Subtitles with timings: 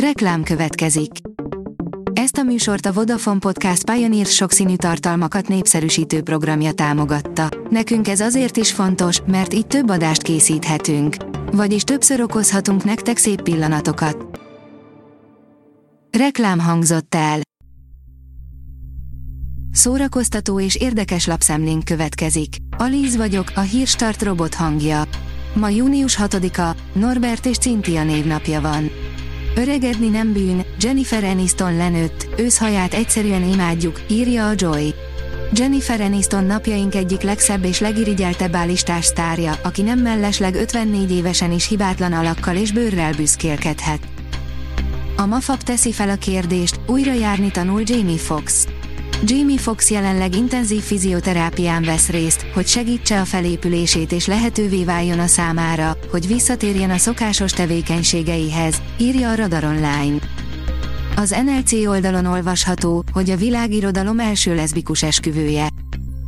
[0.00, 1.10] Reklám következik.
[2.12, 7.48] Ezt a műsort a Vodafone Podcast Pioneer sokszínű tartalmakat népszerűsítő programja támogatta.
[7.70, 11.16] Nekünk ez azért is fontos, mert így több adást készíthetünk.
[11.52, 14.40] Vagyis többször okozhatunk nektek szép pillanatokat.
[16.18, 17.40] Reklám hangzott el.
[19.70, 22.56] Szórakoztató és érdekes lapszemlénk következik.
[22.76, 25.02] Alíz vagyok, a hírstart robot hangja.
[25.54, 28.90] Ma június 6-a, Norbert és Cintia névnapja van.
[29.58, 34.94] Öregedni nem bűn, Jennifer Aniston lenőtt, őszhaját egyszerűen imádjuk, írja a Joy.
[35.52, 41.68] Jennifer Aniston napjaink egyik legszebb és legirigyeltebb állistás sztárja, aki nem mellesleg 54 évesen is
[41.68, 44.00] hibátlan alakkal és bőrrel büszkélkedhet.
[45.16, 48.66] A Mafab teszi fel a kérdést, újra járni tanul Jamie Foxx.
[49.24, 55.26] Jamie Fox jelenleg intenzív fizioterápián vesz részt, hogy segítse a felépülését és lehetővé váljon a
[55.26, 60.16] számára, hogy visszatérjen a szokásos tevékenységeihez, írja a Radar Online.
[61.16, 65.68] Az NLC oldalon olvasható, hogy a világirodalom első leszbikus esküvője.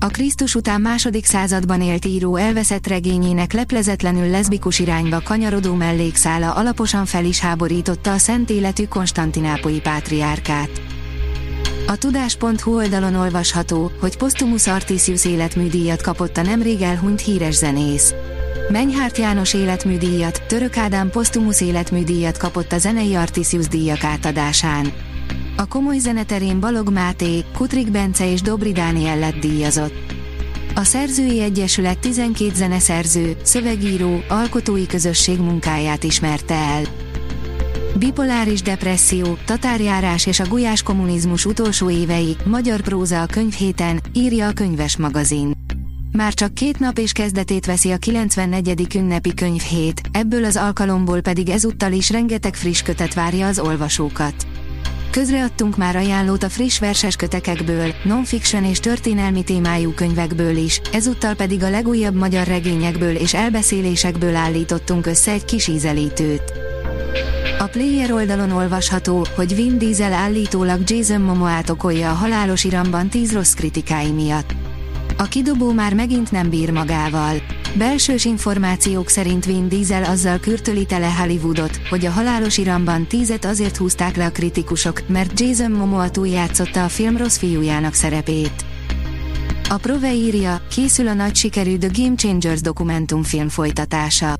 [0.00, 7.04] A Krisztus után második században élt író elveszett regényének leplezetlenül leszbikus irányba kanyarodó mellékszála alaposan
[7.04, 10.70] fel is háborította a szent életű konstantinápolyi pátriárkát.
[11.88, 18.14] A tudás.hu oldalon olvasható, hogy Postumus Artisius életműdíjat kapott a nemrég elhunyt híres zenész.
[18.68, 24.92] Menyhárt János életműdíjat, Török Ádám Postumus életműdíjat kapott a zenei Artisius díjak átadásán.
[25.56, 30.12] A komoly zeneterén Balog Máté, Kutrik Bence és Dobri Dániel lett díjazott.
[30.74, 36.82] A Szerzői Egyesület 12 zeneszerző, szövegíró, alkotói közösség munkáját ismerte el.
[37.98, 44.52] Bipoláris depresszió, tatárjárás és a gulyás kommunizmus utolsó évei, magyar próza a könyvhéten, írja a
[44.52, 45.52] könyves magazin.
[46.12, 48.96] Már csak két nap és kezdetét veszi a 94.
[48.96, 54.46] ünnepi könyvhét, ebből az alkalomból pedig ezúttal is rengeteg friss kötet várja az olvasókat.
[55.10, 61.62] Közreadtunk már ajánlót a friss verses kötekekből, non-fiction és történelmi témájú könyvekből is, ezúttal pedig
[61.62, 66.52] a legújabb magyar regényekből és elbeszélésekből állítottunk össze egy kis ízelítőt.
[67.70, 73.52] Player oldalon olvasható, hogy Vin Diesel állítólag Jason Momoát okolja a halálos iramban 10 rossz
[73.52, 74.54] kritikái miatt.
[75.16, 77.34] A kidobó már megint nem bír magával.
[77.78, 83.76] Belsős információk szerint Vin Diesel azzal kürtöli tele Hollywoodot, hogy a halálos iramban tízet azért
[83.76, 88.64] húzták le a kritikusok, mert Jason Momoa túljátszotta a film rossz fiújának szerepét.
[89.68, 94.34] A Prove írja, készül a nagy sikerű The Game Changers dokumentumfilm folytatása.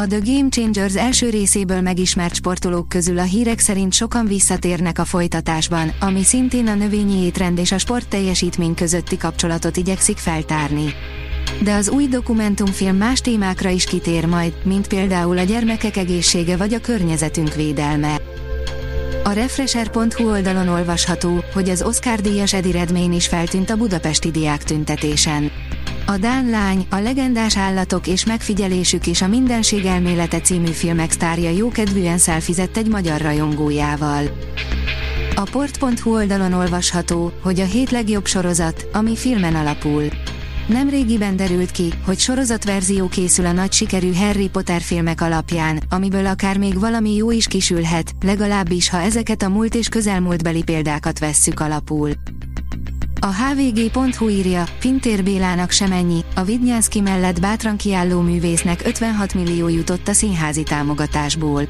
[0.00, 5.04] A The Game Changers első részéből megismert sportolók közül a hírek szerint sokan visszatérnek a
[5.04, 10.94] folytatásban, ami szintén a növényi étrend és a sport teljesítmény közötti kapcsolatot igyekszik feltárni.
[11.62, 16.74] De az új dokumentumfilm más témákra is kitér majd, mint például a gyermekek egészsége vagy
[16.74, 18.20] a környezetünk védelme.
[19.24, 24.64] A Refresher.hu oldalon olvasható, hogy az Oscar díjas Eddie Redmayne is feltűnt a budapesti diák
[24.64, 25.50] tüntetésen.
[26.10, 31.50] A Dán lány, a legendás állatok és megfigyelésük és a mindenség elmélete című filmek sztárja
[31.50, 34.24] jókedvűen szelfizett egy magyar rajongójával.
[35.34, 40.04] A port.hu oldalon olvasható, hogy a hét legjobb sorozat, ami filmen alapul.
[40.66, 46.58] Nemrégiben derült ki, hogy sorozatverzió készül a nagy sikerű Harry Potter filmek alapján, amiből akár
[46.58, 52.10] még valami jó is kisülhet, legalábbis ha ezeket a múlt és közelmúltbeli példákat vesszük alapul.
[53.22, 59.68] A hvg.hu írja, Pintér Bélának sem ennyi, a Vidnyánszki mellett bátran kiálló művésznek 56 millió
[59.68, 61.68] jutott a színházi támogatásból.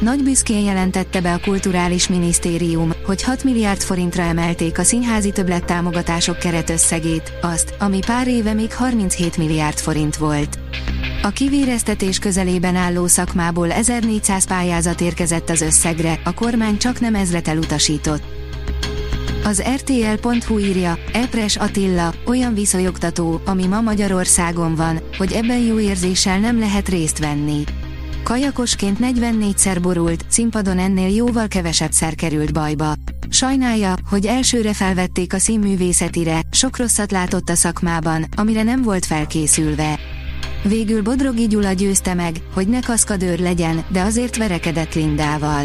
[0.00, 6.38] Nagy büszkén jelentette be a Kulturális Minisztérium, hogy 6 milliárd forintra emelték a színházi többlettámogatások
[6.38, 10.58] keretösszegét, azt, ami pár éve még 37 milliárd forint volt.
[11.22, 17.48] A kivéreztetés közelében álló szakmából 1400 pályázat érkezett az összegre, a kormány csak nem ezret
[17.48, 18.45] elutasított.
[19.46, 26.38] Az RTL.hu írja, Epres Attila, olyan viszonyogtató, ami ma Magyarországon van, hogy ebben jó érzéssel
[26.38, 27.64] nem lehet részt venni.
[28.22, 32.94] Kajakosként 44-szer borult, színpadon ennél jóval kevesebbszer került bajba.
[33.28, 39.98] Sajnálja, hogy elsőre felvették a színművészetire, sok rosszat látott a szakmában, amire nem volt felkészülve.
[40.62, 45.64] Végül Bodrogi Gyula győzte meg, hogy ne kaszkadőr legyen, de azért verekedett Lindával.